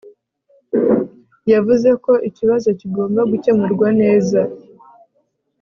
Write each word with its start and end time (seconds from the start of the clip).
yavuze 1.53 1.89
ko 2.03 2.13
ikibazo 2.29 2.67
kigomba 2.79 3.21
gukemurwa 3.31 3.87
neza 4.01 4.39